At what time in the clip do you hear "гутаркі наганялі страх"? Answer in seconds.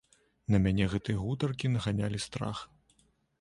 1.25-2.65